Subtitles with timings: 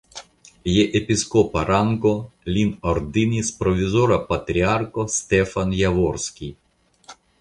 [0.75, 2.13] Je episkopa rango
[2.55, 6.51] lin ordinis provizora patriarko Stefan Javorskij.